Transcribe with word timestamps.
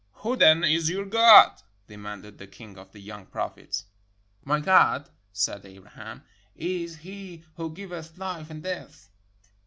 "Who, 0.25 0.35
then, 0.35 0.63
is 0.63 0.89
your 0.89 1.05
God?" 1.05 1.61
demanded 1.87 2.39
the 2.39 2.47
king 2.47 2.75
of 2.75 2.91
the 2.91 2.99
young 2.99 3.27
prophet.— 3.27 3.83
"My 4.43 4.59
God," 4.59 5.11
said 5.31 5.63
Abraham, 5.63 6.23
"is 6.55 6.95
he 7.05 7.43
who 7.57 7.71
giveth 7.71 8.15
Ufe 8.17 8.49
and 8.49 8.63
death." 8.63 9.09